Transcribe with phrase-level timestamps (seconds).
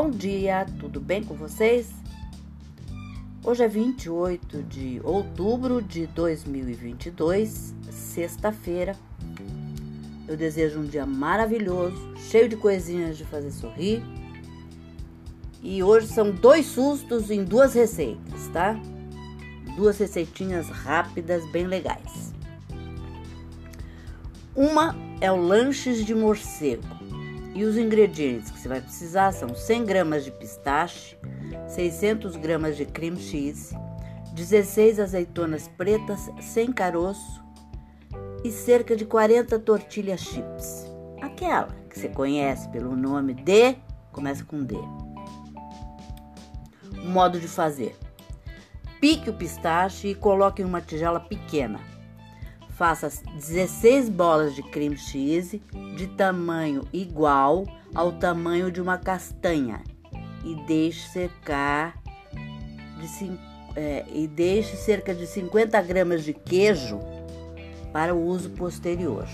[0.00, 1.90] Bom dia, tudo bem com vocês?
[3.42, 8.94] Hoje é 28 de outubro de 2022, sexta-feira.
[10.28, 14.00] Eu desejo um dia maravilhoso, cheio de coisinhas de fazer sorrir.
[15.60, 18.80] E hoje são dois sustos em duas receitas, tá?
[19.74, 22.32] Duas receitinhas rápidas, bem legais.
[24.54, 26.98] Uma é o lanches de morcego
[27.58, 31.18] e os ingredientes que você vai precisar são 100 gramas de pistache,
[31.66, 33.76] 600 gramas de cream cheese,
[34.32, 37.42] 16 azeitonas pretas sem caroço
[38.44, 40.86] e cerca de 40 tortilhas chips.
[41.20, 43.74] Aquela que você conhece pelo nome de,
[44.12, 44.76] começa com D.
[47.02, 47.96] O modo de fazer:
[49.00, 51.97] pique o pistache e coloque em uma tigela pequena
[52.78, 55.60] Faça 16 bolas de cream cheese
[55.96, 59.82] de tamanho igual ao tamanho de uma castanha
[60.44, 62.00] e deixe secar
[62.32, 63.38] de,
[63.74, 67.00] é, e deixe cerca de 50 gramas de queijo
[67.92, 69.26] para o uso posterior.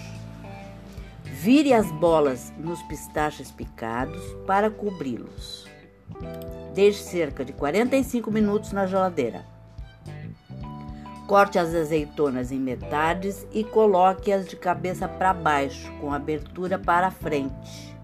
[1.22, 5.66] Vire as bolas nos pistaches picados para cobri-los.
[6.74, 9.53] Deixe cerca de 45 minutos na geladeira.
[11.26, 17.96] Corte as azeitonas em metades e coloque-as de cabeça para baixo, com abertura para frente,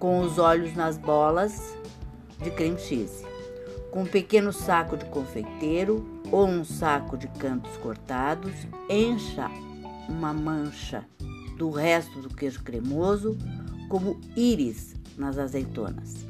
[0.00, 1.76] com os olhos nas bolas
[2.42, 3.24] de cream cheese.
[3.92, 8.52] Com um pequeno saco de confeiteiro ou um saco de cantos cortados,
[8.90, 9.48] encha
[10.08, 11.06] uma mancha
[11.56, 13.38] do resto do queijo cremoso
[13.88, 16.26] como íris nas azeitonas.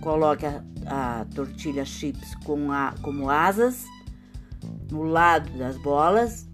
[0.00, 3.84] Coloque a, a tortilha chips com a, como asas
[4.90, 6.48] no lado das bolas.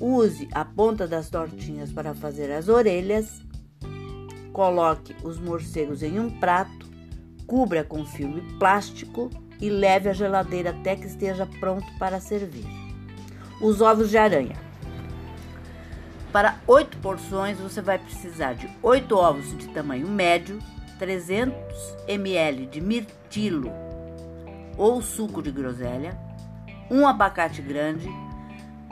[0.00, 3.40] Use a ponta das tortinhas para fazer as orelhas.
[4.52, 6.90] Coloque os morcegos em um prato,
[7.46, 12.66] cubra com filme plástico e leve à geladeira até que esteja pronto para servir.
[13.60, 14.56] Os ovos de aranha.
[16.32, 20.58] Para oito porções, você vai precisar de oito ovos de tamanho médio,
[20.98, 21.54] 300
[22.08, 23.70] ml de mirtilo
[24.76, 26.18] ou suco de groselha,
[26.92, 28.06] um abacate grande,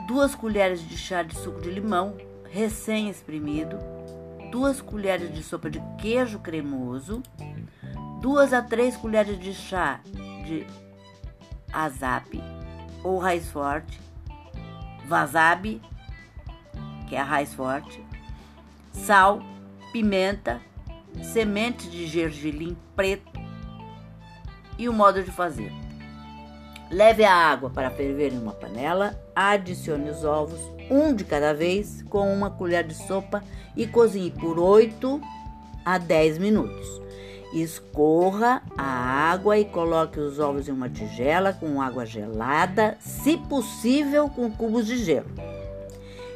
[0.07, 2.17] duas colheres de chá de suco de limão
[2.49, 3.77] recém-espremido,
[4.51, 7.21] duas colheres de sopa de queijo cremoso,
[8.19, 9.99] duas a três colheres de chá
[10.43, 10.65] de
[11.71, 12.41] azapi
[13.03, 14.01] ou raiz forte,
[15.07, 15.79] wasabi,
[17.07, 18.03] que é a raiz forte,
[18.91, 19.43] sal,
[19.93, 20.59] pimenta,
[21.21, 23.31] semente de gergelim preto
[24.75, 25.71] e o modo de fazer.
[26.91, 30.59] Leve a água para ferver em uma panela, adicione os ovos,
[30.89, 33.41] um de cada vez, com uma colher de sopa
[33.77, 35.21] e cozinhe por 8
[35.85, 37.01] a 10 minutos.
[37.53, 44.27] Escorra a água e coloque os ovos em uma tigela com água gelada, se possível
[44.27, 45.31] com cubos de gelo.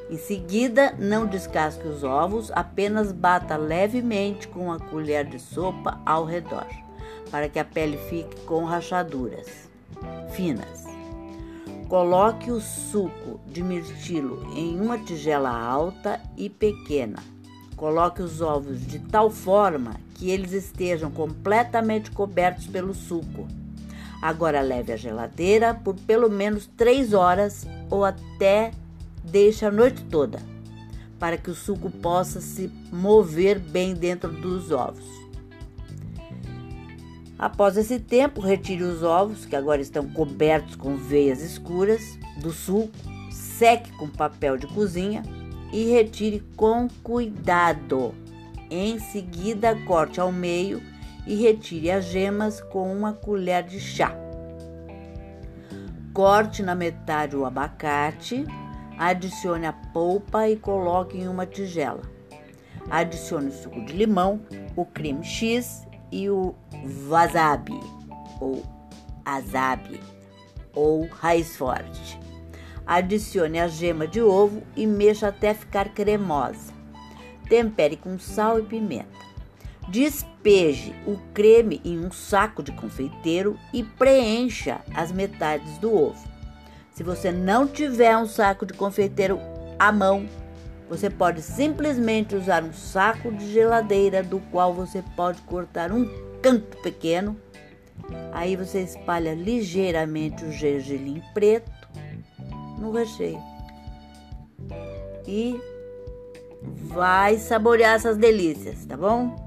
[0.09, 6.23] Em seguida, não descasque os ovos, apenas bata levemente com a colher de sopa ao
[6.23, 6.67] redor,
[7.29, 9.65] para que a pele fique com rachaduras
[10.35, 10.85] finas.
[11.87, 17.17] Coloque o suco de mirtilo em uma tigela alta e pequena.
[17.75, 23.47] Coloque os ovos de tal forma que eles estejam completamente cobertos pelo suco.
[24.21, 28.71] Agora leve à geladeira por pelo menos 3 horas ou até
[29.23, 30.39] deixe a noite toda,
[31.19, 35.24] para que o suco possa se mover bem dentro dos ovos.
[37.37, 42.93] Após esse tempo, retire os ovos, que agora estão cobertos com veias escuras, do suco,
[43.29, 45.21] seque com papel de cozinha
[45.71, 48.13] e retire com cuidado.
[48.69, 50.81] Em seguida, corte ao meio
[51.27, 54.15] e retire as gemas com uma colher de chá.
[56.13, 58.45] Corte na metade o abacate,
[58.97, 62.01] adicione a polpa e coloque em uma tigela.
[62.89, 64.39] Adicione o suco de limão,
[64.75, 66.55] o creme X e o
[67.07, 67.79] wasabi
[68.39, 68.63] ou
[69.23, 69.99] azabi
[70.73, 72.19] ou raiz forte.
[72.85, 76.73] Adicione a gema de ovo e mexa até ficar cremosa.
[77.49, 79.25] Tempere com sal e pimenta.
[79.87, 86.27] Despeje o creme em um saco de confeiteiro e preencha as metades do ovo.
[86.91, 89.39] Se você não tiver um saco de confeiteiro
[89.77, 90.27] à mão,
[90.89, 96.07] você pode simplesmente usar um saco de geladeira do qual você pode cortar um
[96.41, 97.35] canto pequeno.
[98.31, 101.71] Aí você espalha ligeiramente o gergelim preto
[102.77, 103.41] no recheio.
[105.27, 105.59] E
[106.61, 109.45] vai saborear essas delícias, tá bom?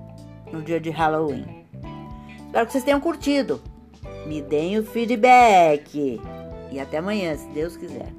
[0.53, 1.65] no dia de Halloween.
[2.47, 3.61] Espero que vocês tenham curtido.
[4.27, 6.21] Me deem o feedback.
[6.71, 8.13] E até amanhã, se Deus quiser.